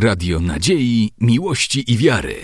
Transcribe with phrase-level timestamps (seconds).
[0.00, 2.36] Radio Nadziei, Miłości i Wiary.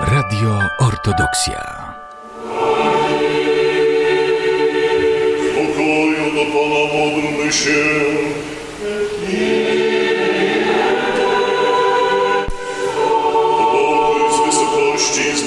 [0.00, 1.94] Radio Ortodoksja.
[5.54, 8.47] Pokoju do Pana módlmy się.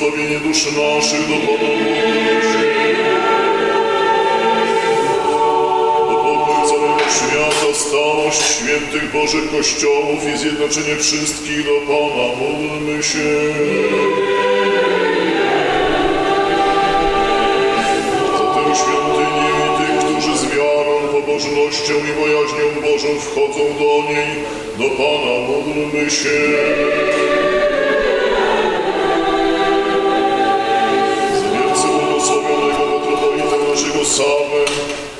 [0.01, 1.69] Zbawienie duszy naszych do Pana
[6.23, 13.29] pokój całego świata, stałość świętych Bożych Kościołów i zjednoczenie wszystkich do Pana módlmy się.
[18.37, 24.31] Za tę świątynię i tych, którzy z wiarą, pobożnością i bojaźnią Bożą wchodzą do niej,
[24.77, 27.60] do Pana módlmy się.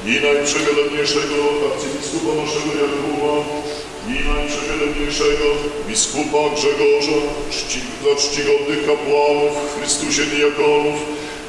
[0.05, 1.35] I najprzewielebniejszego
[1.73, 3.33] arcybiskupa naszego Jakuba
[4.07, 5.45] i najprzewielebniejszego
[5.87, 7.19] biskupa Grzegorza,
[7.51, 10.99] czci, za czcigodnych kapłanów w Chrystusie diakonów,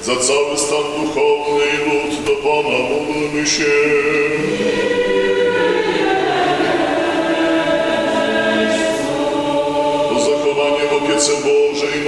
[0.03, 3.73] za cały stan duchowny i lud do Pana módlmy się.
[10.11, 11.62] O zachowanie w opiece Bożej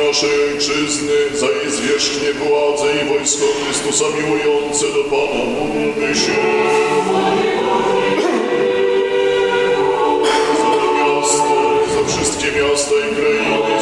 [0.07, 6.33] naszej Ojczyzny, za jej zwierzchnie władzę i wojsko Chrystusa miłujące do Pana módlmy się.
[10.59, 11.55] Za to miasto,
[11.95, 13.74] za wszystkie miasta i krainy,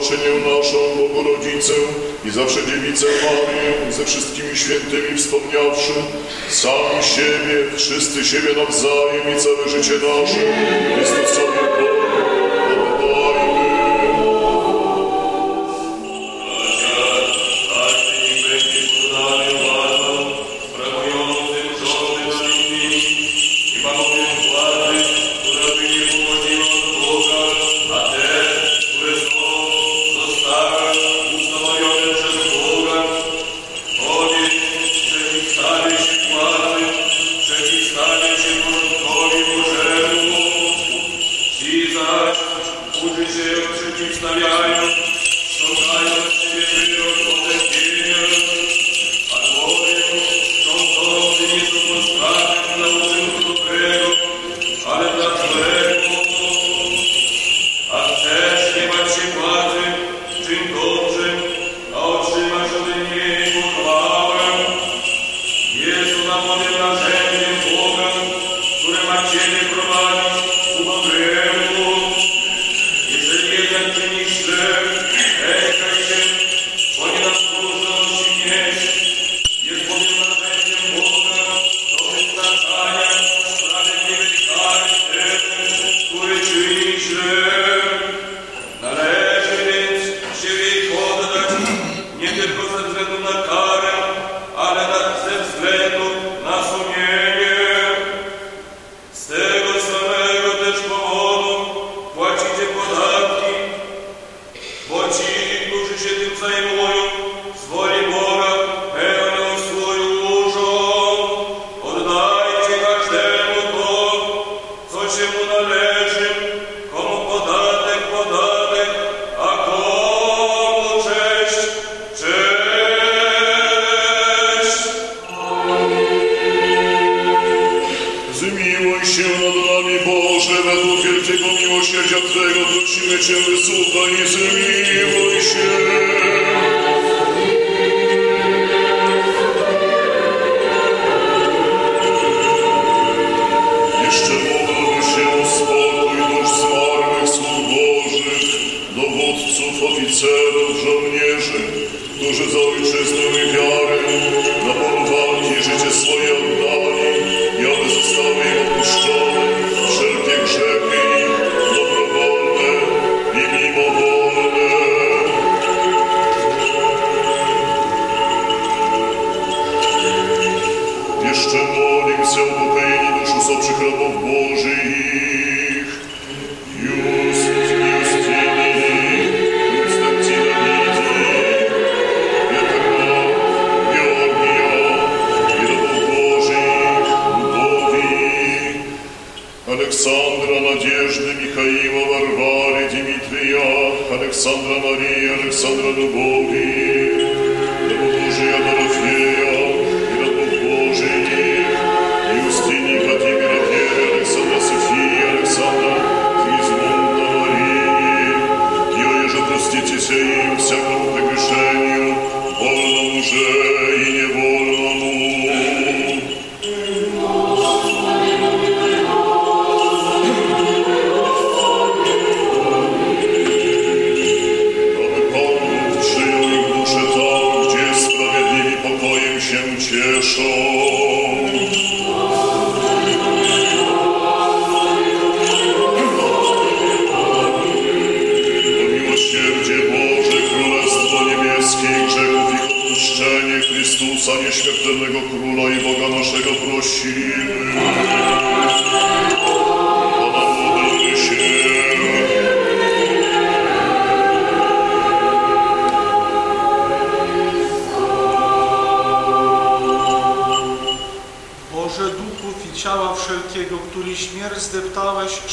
[0.00, 1.72] władczynię naszą, Bogu Rodzicę
[2.24, 5.92] i zawsze Dziewicę Marię, ze wszystkimi świętymi wspomniawszy,
[6.48, 10.40] sami siebie, wszyscy siebie nawzajem i całe życie nasze,
[10.94, 12.29] Chrystusowi Bogu
[44.20, 45.09] Благословляю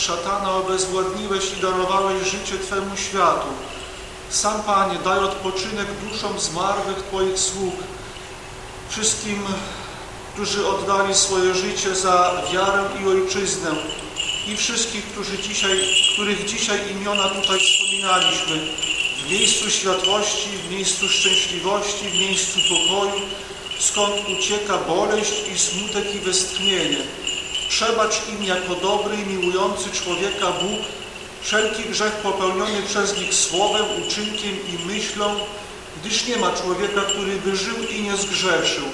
[0.08, 3.48] szatana obezwładniłeś i darowałeś życie Twemu światu.
[4.30, 7.76] Sam Panie, daj odpoczynek duszom zmarłych Twoich sług,
[8.90, 9.44] wszystkim,
[10.34, 13.70] którzy oddali swoje życie za wiarę i ojczyznę
[14.48, 15.80] i wszystkich, którzy dzisiaj,
[16.14, 18.60] których dzisiaj imiona tutaj wspominaliśmy,
[19.26, 23.22] w miejscu światłości, w miejscu szczęśliwości, w miejscu pokoju,
[23.80, 27.27] skąd ucieka boleść i smutek i westchnienie.
[27.70, 30.80] Przebacz im jako dobry i miłujący człowieka Bóg
[31.42, 35.36] wszelki grzech popełniony przez nich słowem, uczynkiem i myślą,
[36.02, 38.86] gdyż nie ma człowieka, który by żył i nie zgrzeszył.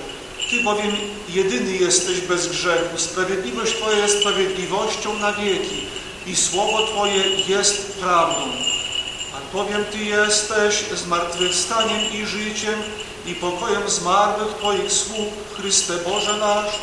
[0.50, 0.92] Ty bowiem
[1.30, 5.88] jedyny jesteś bez grzechu, sprawiedliwość Twoja jest sprawiedliwością na wieki
[6.28, 8.42] i słowo Twoje jest prawdą.
[9.36, 12.76] Albowiem Ty jesteś zmartwychwstaniem i życiem
[13.26, 16.76] i pokojem zmarłych Twoich sług, Chryste Boże nasz,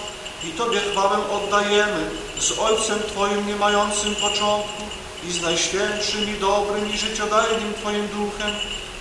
[0.44, 4.82] i Tobie chwałę oddajemy z Ojcem Twoim nie mającym początku
[5.28, 8.50] i z Najświętszym i dobrym i życiodajnym Twoim Duchem,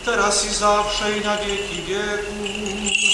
[0.06, 3.09] teraz i zawsze i na wieki wieków.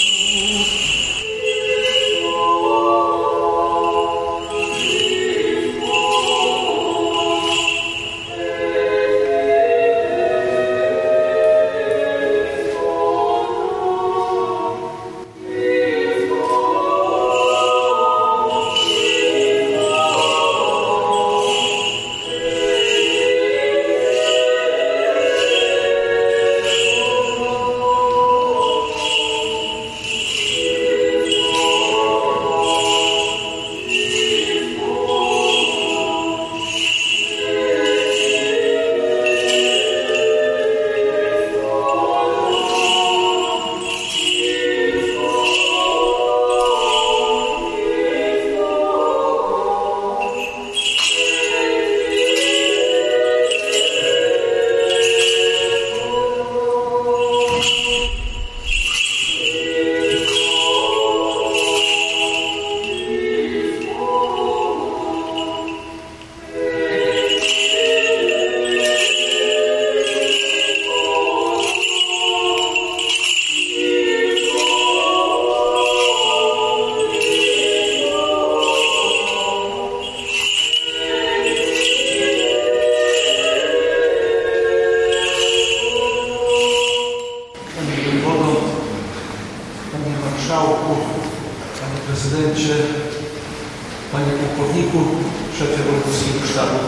[94.76, 96.78] Szefie wojewódzkiego sztabu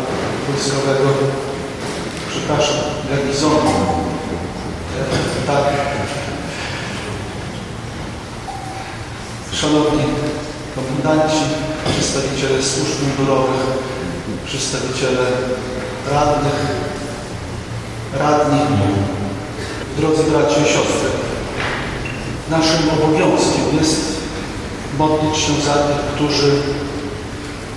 [0.48, 1.08] wojskowego,
[2.30, 2.76] przepraszam,
[3.10, 3.70] garnizonu.
[4.98, 5.64] E, Tak.
[9.52, 10.04] Szanowni
[10.74, 11.44] komendanci,
[11.90, 13.66] przedstawiciele służb mundurowych,
[14.46, 15.24] przedstawiciele
[16.12, 16.60] radnych,
[18.18, 18.60] radni,
[19.98, 21.10] drodzy bracia i siostry,
[22.50, 24.00] naszym obowiązkiem jest
[24.98, 26.62] modlić się za tych, którzy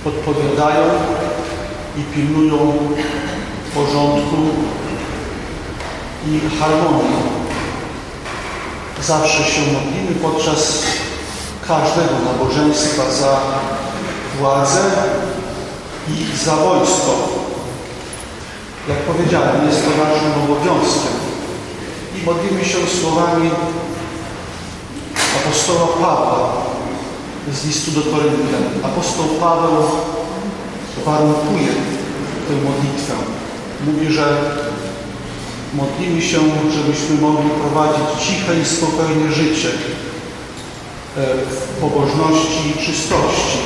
[0.04, 0.84] odpowiadają
[1.96, 2.72] i pilnują
[3.74, 4.36] porządku
[6.26, 7.42] i harmonii.
[9.02, 10.82] Zawsze się modlimy podczas
[11.68, 13.40] każdego nabożeństwa za
[14.38, 14.80] władzę
[16.08, 17.28] i za wojsko.
[18.88, 21.12] Jak powiedziałem, jest to naszym obowiązkiem.
[22.16, 23.50] I modlimy się słowami
[25.36, 26.71] apostoła Pawła
[27.50, 28.62] z listu do Koryntian.
[28.82, 29.82] Apostoł Paweł
[31.04, 31.72] warunkuje
[32.48, 33.14] tę modlitwę.
[33.86, 34.38] Mówi, że
[35.74, 36.38] modlimy się,
[36.76, 39.74] żebyśmy mogli prowadzić ciche i spokojne życie e,
[41.50, 43.58] w pobożności i czystości.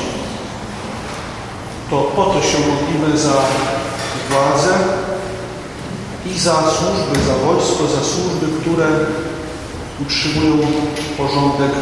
[1.91, 3.35] To po to się modlimy za
[4.31, 4.75] władzę
[6.35, 8.87] i za służby, za wojsko, za służby, które
[10.03, 10.67] utrzymują
[11.17, 11.73] porządek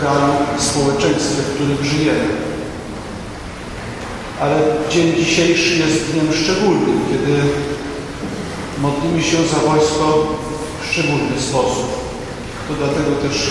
[0.00, 2.28] kraju, w społeczeństwie, w którym żyjemy.
[4.40, 4.56] Ale
[4.90, 7.34] dzień dzisiejszy jest dniem szczególnym, kiedy
[8.82, 10.26] modlimy się za wojsko
[10.80, 11.88] w szczególny sposób.
[12.68, 13.50] To dlatego też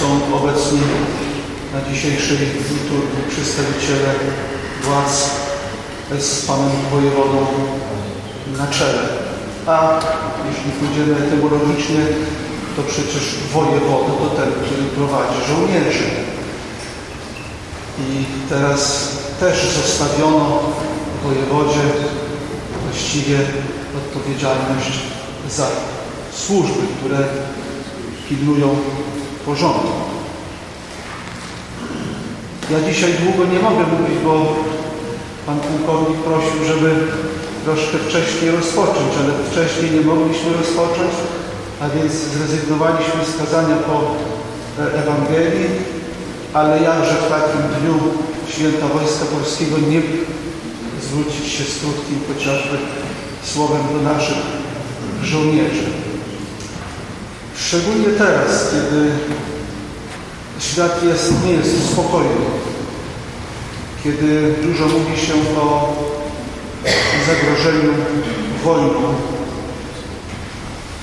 [0.00, 0.80] są obecni
[1.74, 4.10] na dzisiejszej liturgii przedstawiciele
[4.82, 5.30] władz
[6.18, 7.46] z Panem Wojewodą
[8.58, 9.02] na czele.
[9.66, 10.00] A
[10.48, 12.00] jeśli pójdziemy etymologicznie,
[12.76, 16.04] to przecież wojewoda to ten, który prowadzi żołnierzy.
[17.98, 19.08] I teraz
[19.40, 20.58] też zostawiono
[21.24, 21.80] wojewodzie
[22.84, 23.38] właściwie
[23.96, 24.92] odpowiedzialność
[25.50, 25.66] za
[26.32, 27.18] służby, które
[28.28, 28.68] pilnują
[29.46, 29.92] porządku.
[32.70, 34.56] Ja dzisiaj długo nie mogę mówić, bo
[35.46, 36.90] Pan pułkownik prosił, żeby
[37.64, 41.12] troszkę wcześniej rozpocząć, ale wcześniej nie mogliśmy rozpocząć,
[41.82, 44.14] a więc zrezygnowaliśmy z kazania po
[44.82, 45.68] e, Ewangelii,
[46.52, 47.94] ale jakże w takim dniu
[48.48, 50.02] Święta Wojska Polskiego nie
[51.02, 52.78] zwrócić się z krótkim chociażby
[53.44, 54.42] słowem do naszych
[55.22, 55.84] żołnierzy.
[57.56, 59.10] Szczególnie teraz, kiedy
[60.60, 62.44] świat jest, nie jest spokojny,
[64.04, 65.96] kiedy dużo mówi się o
[67.26, 67.92] zagrożeniu
[68.64, 69.14] wojną,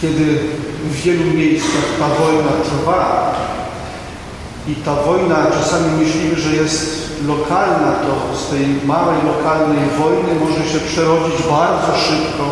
[0.02, 0.40] kiedy
[0.84, 3.36] w wielu miejscach ta wojna trwa
[4.68, 10.70] i ta wojna czasami myślimy, że jest lokalna, to z tej małej lokalnej wojny może
[10.70, 12.44] się przerodzić bardzo szybko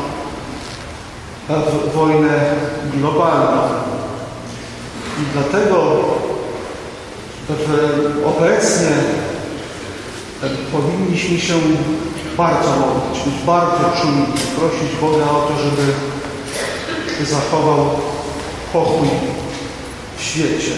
[1.87, 2.55] w wojnę
[2.93, 3.61] globalną.
[5.19, 5.83] I dlatego
[8.25, 8.95] obecnie
[10.71, 11.53] powinniśmy się
[12.37, 14.25] bardzo modlić, być bardzo czujni,
[14.55, 15.93] prosić Boga o to, żeby
[17.25, 17.89] zachował
[18.73, 19.07] pokój
[20.17, 20.71] w świecie.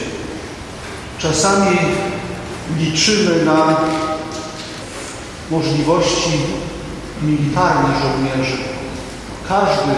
[1.20, 1.78] Czasami
[2.80, 3.78] liczymy na
[5.52, 6.32] możliwości
[7.22, 8.58] militarnych żołnierzy.
[9.50, 9.92] Każdy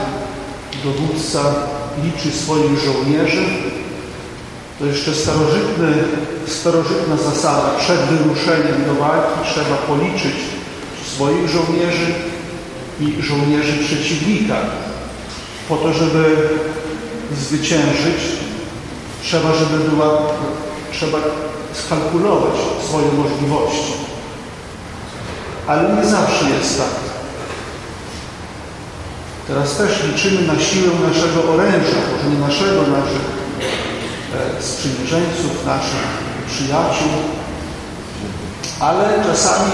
[0.84, 1.40] dowódca
[2.04, 3.46] liczy swoich żołnierzy.
[4.80, 5.94] To jeszcze starożytny,
[6.48, 7.70] starożytna zasada.
[7.80, 10.36] Przed wyruszeniem do walki trzeba policzyć
[11.16, 12.14] swoich żołnierzy
[13.00, 14.56] i żołnierzy przeciwnika.
[15.72, 16.50] Po to, żeby
[17.38, 18.22] zwyciężyć,
[19.24, 20.18] trzeba, żeby była,
[20.92, 21.18] trzeba
[21.74, 22.54] skalkulować
[22.88, 23.94] swoje możliwości.
[25.68, 26.88] Ale nie zawsze jest tak.
[29.48, 33.26] Teraz też liczymy na siłę naszego oręża, może nie naszego, naszych
[34.60, 36.08] e, sprzymierzeńców, naszych
[36.48, 37.12] przyjaciół,
[38.80, 39.72] ale czasami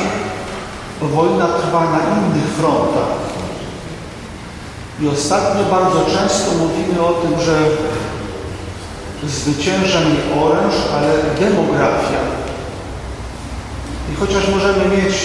[1.02, 3.37] wojna trwa na innych frontach.
[5.02, 7.58] I ostatnio bardzo często mówimy o tym, że
[9.28, 12.20] zwycięża nie oręż, ale demografia.
[14.14, 15.16] I chociaż możemy mieć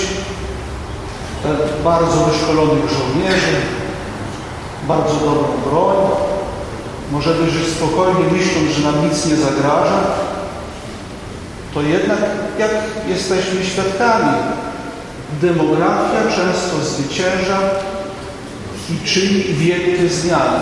[1.84, 3.56] bardzo wyszkolonych żołnierzy,
[4.88, 5.96] bardzo dobrą broń,
[7.12, 10.00] możemy żyć spokojnie, myśląc, że nam nic nie zagraża,
[11.74, 12.18] to jednak,
[12.58, 12.70] jak
[13.08, 14.32] jesteśmy świadkami,
[15.40, 17.58] demografia często zwycięża
[18.90, 20.60] i czyni wielkie zmiany.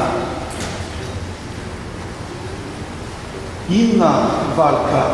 [3.70, 5.06] Inna walka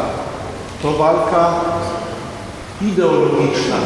[0.83, 1.61] to walka
[2.83, 3.77] ideologiczna.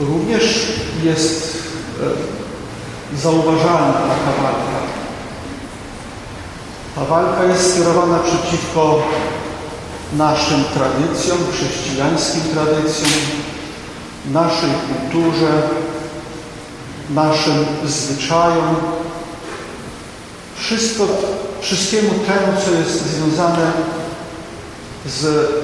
[0.00, 0.66] również
[1.04, 1.58] jest
[2.02, 4.82] e, zauważalna taka walka.
[6.94, 9.02] Ta walka jest skierowana przeciwko
[10.16, 13.10] naszym tradycjom, chrześcijańskim tradycjom,
[14.30, 15.62] naszej kulturze,
[17.10, 18.76] naszym zwyczajom,
[20.56, 21.06] wszystko,
[21.60, 23.72] wszystkiemu temu, co jest związane
[25.06, 25.62] z e,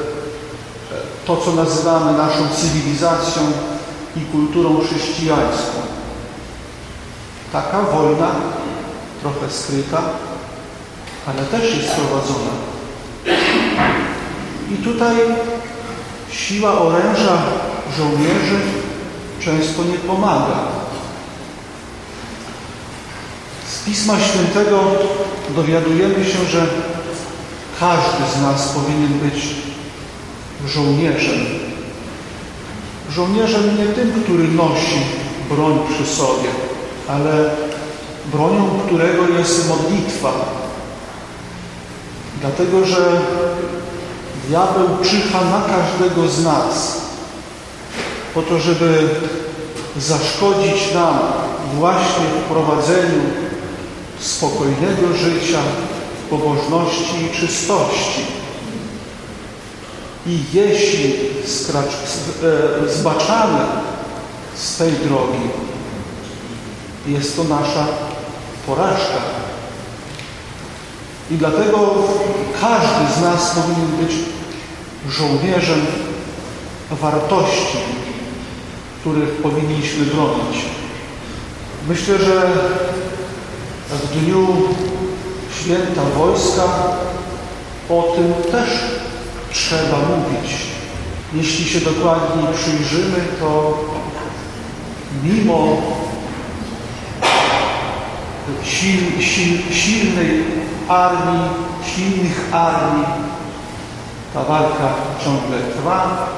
[1.26, 3.42] to, co nazywamy naszą cywilizacją
[4.16, 5.78] i kulturą chrześcijańską.
[7.52, 8.30] Taka wojna,
[9.22, 10.02] trochę skryta,
[11.26, 12.50] ale też jest prowadzona.
[14.70, 15.16] I tutaj
[16.30, 17.42] siła oręża
[17.96, 18.60] żołnierzy
[19.40, 20.58] często nie pomaga.
[23.72, 24.80] Z Pisma Świętego
[25.56, 26.66] dowiadujemy się, że
[27.80, 29.54] każdy z nas powinien być
[30.66, 31.40] żołnierzem.
[33.10, 35.00] Żołnierzem nie tym, który nosi
[35.50, 36.48] broń przy sobie,
[37.08, 37.50] ale
[38.32, 40.32] bronią którego jest modlitwa.
[42.40, 43.20] Dlatego, że
[44.48, 47.07] diabeł czyha na każdego z nas
[48.34, 49.08] po to, żeby
[49.98, 51.18] zaszkodzić nam
[51.74, 53.22] właśnie w prowadzeniu
[54.20, 55.58] spokojnego życia,
[56.30, 58.22] pobożności i czystości.
[60.26, 61.14] I jeśli
[61.46, 63.58] skracz, e, zbaczamy
[64.56, 65.48] z tej drogi,
[67.06, 67.86] jest to nasza
[68.66, 69.20] porażka.
[71.30, 71.94] I dlatego
[72.60, 74.12] każdy z nas powinien być
[75.08, 75.86] żołnierzem
[76.90, 77.78] wartości,
[79.08, 80.64] których powinniśmy bronić.
[81.88, 82.52] Myślę, że
[83.90, 84.46] w dniu
[85.60, 86.62] święta wojska
[87.88, 88.68] o tym też
[89.52, 90.50] trzeba mówić.
[91.34, 93.78] Jeśli się dokładniej przyjrzymy, to
[95.24, 95.76] mimo
[98.72, 100.44] sil, sil, silnej
[100.88, 101.48] armii,
[101.94, 103.06] silnych armii,
[104.34, 106.28] ta walka ciągle trwa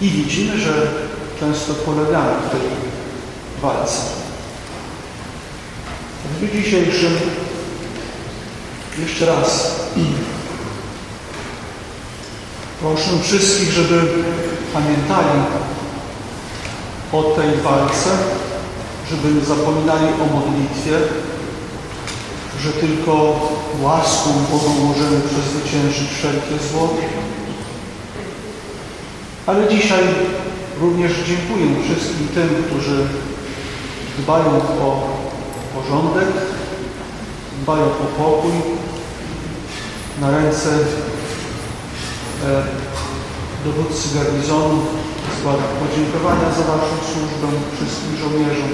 [0.00, 1.09] i widzimy, że
[1.40, 2.60] często polegamy w tej
[3.62, 4.00] walce.
[6.24, 7.12] W dniu dzisiejszym
[8.98, 9.76] jeszcze raz
[12.80, 14.00] proszę wszystkich, żeby
[14.72, 15.40] pamiętali
[17.12, 18.10] o tej walce,
[19.10, 20.98] żeby nie zapominali o modlitwie,
[22.62, 23.40] że tylko
[23.82, 26.94] łaską Boga możemy przezwyciężyć wszelkie zło.
[29.46, 30.04] Ale dzisiaj
[30.80, 33.06] również dziękuję wszystkim tym, którzy
[34.18, 35.08] dbają o
[35.74, 36.28] porządek,
[37.62, 38.52] dbają o pokój.
[40.20, 42.62] Na ręce e,
[43.64, 44.78] dowódcy garnizonu
[45.40, 48.70] składam podziękowania za Waszą służbę wszystkim żołnierzom.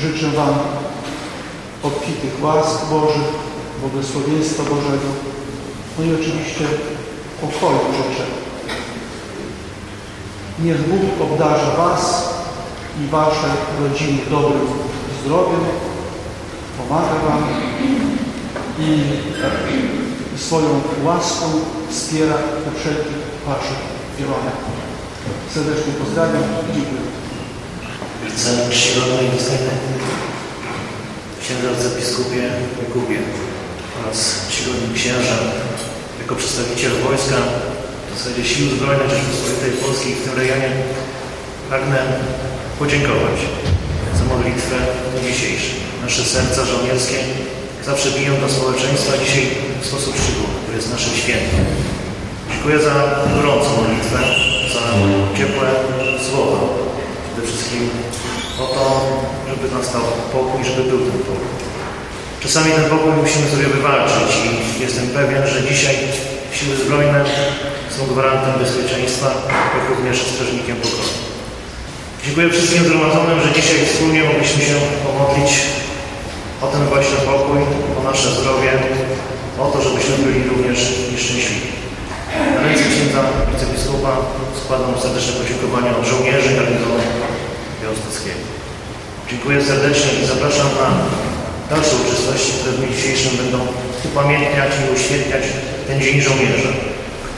[0.00, 0.54] Życzę Wam
[1.82, 3.32] obfitych łask Bożych,
[3.80, 5.08] błogosławieństwa Bożego,
[5.98, 6.64] no i oczywiście
[7.40, 8.47] pokoju życzę.
[10.62, 12.28] Niech Bóg obdarza Was
[13.00, 13.48] i Wasze
[13.82, 14.68] rodziny dobrym
[15.20, 15.60] zdrowiem,
[16.78, 17.42] pomaga Wam
[18.78, 21.46] i swoją łaską
[21.90, 23.80] wspiera we wszelkich Waszych
[24.18, 24.60] działaniach.
[25.54, 27.02] Serdecznie pozdrawiam i dziękuję.
[28.28, 29.70] Chcę czcigodny i dostojny
[31.40, 31.68] księdza
[32.82, 33.18] Jakubie
[34.02, 35.36] oraz czcigodnym księża
[36.20, 37.36] jako przedstawiciel wojska
[38.14, 40.70] w zasadzie Sił Zbrojnych Rzeczypospolitej Polskiej w tym rejonie
[41.68, 41.98] pragnę
[42.78, 43.38] podziękować
[44.18, 44.76] za modlitwę
[45.26, 45.74] dzisiejszą.
[46.02, 47.18] Nasze serca żołnierskie
[47.86, 49.46] zawsze biją do społeczeństwa dzisiaj
[49.82, 50.58] w sposób szczególny.
[50.66, 51.56] To jest nasze święto.
[52.50, 52.94] Dziękuję za
[53.34, 54.18] gorącą modlitwę,
[54.74, 54.84] za
[55.38, 55.68] ciepłe
[56.26, 56.58] słowa.
[57.24, 57.90] Przede wszystkim
[58.64, 58.84] o to,
[59.50, 61.48] żeby nastał pokój, żeby był ten pokój.
[62.40, 65.96] Czasami ten pokój musimy sobie wywalczyć i jestem pewien, że dzisiaj
[66.52, 67.24] siły zbrojne
[67.98, 69.28] są gwarantem bezpieczeństwa,
[69.76, 71.18] jak również strażnikiem pokoju.
[72.24, 75.50] Dziękuję wszystkim zgromadzonym, że dzisiaj wspólnie mogliśmy się pomodlić
[76.64, 77.60] o ten właśnie pokój,
[77.98, 78.70] o nasze zdrowie,
[79.62, 80.78] o to, żebyśmy byli również
[81.12, 81.70] nieszczęśliwi.
[82.54, 84.12] Na ręce księdza wicebiskupa
[84.60, 87.00] składam serdeczne podziękowania od żołnierzy garnizonu
[87.80, 88.42] białostockiego.
[89.30, 90.88] Dziękuję serdecznie i zapraszam na
[91.72, 93.58] dalsze uczestności, które w dniu dzisiejszym będą
[94.08, 95.44] upamiętniać i uświetniać
[95.86, 96.72] ten Dzień Żołnierza,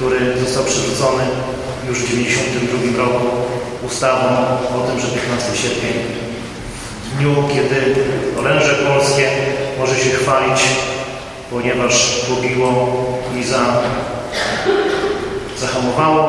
[0.01, 1.25] który został przywrócony
[1.89, 3.27] już w 1992 roku
[3.87, 4.29] ustawą
[4.77, 5.93] o tym, że 15 sierpień
[7.05, 7.95] w dniu, kiedy
[8.39, 9.31] oręże polskie
[9.79, 10.61] może się chwalić,
[11.51, 12.71] ponieważ pobiło
[13.41, 13.83] i za,
[15.61, 16.25] zahamowało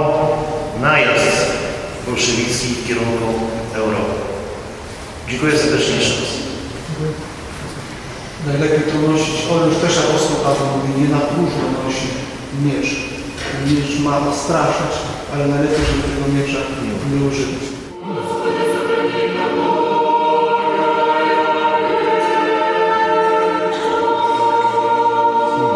[0.82, 1.52] najazd
[2.08, 3.26] bolszewicki w kierunku
[3.76, 4.14] Europy.
[5.30, 6.32] Dziękuję serdecznie jeszcze raz.
[8.48, 12.08] Najlepiej to nosić, oręż też apostoł Paweł mówi, nie na próżno nosi
[12.66, 13.21] miecz.
[13.68, 14.94] Miecz ma nastraszać,
[15.34, 16.60] ale najlepiej, żeby tego miecza
[17.12, 17.64] nie używać.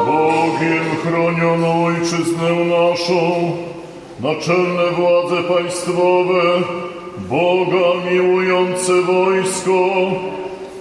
[0.06, 3.52] Bogiem chronioną ojczyznę naszą,
[4.20, 6.42] naczelne władze państwowe,
[7.18, 9.86] Boga miłujące wojsko,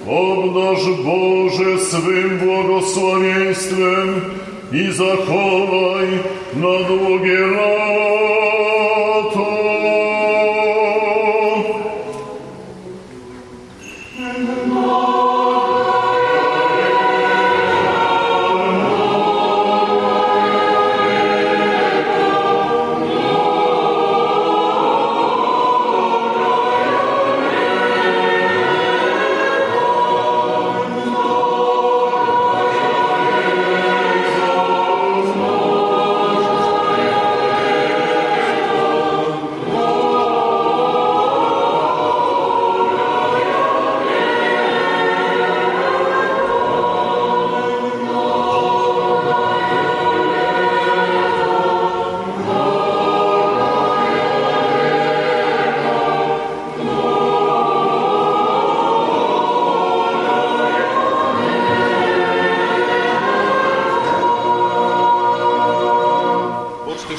[0.09, 4.21] obdarz Boże swym błogosławieństwem
[4.73, 6.09] i zachowaj
[6.57, 7.41] na długie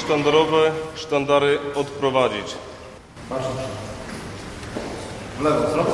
[0.06, 2.56] sztandarowe, sztandary odprowadzić.
[5.40, 5.86] W lewo, co?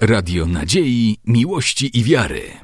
[0.00, 2.63] Radio Nadziei, Miłości i Wiary.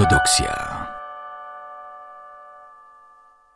[0.00, 0.79] Ortodoksja.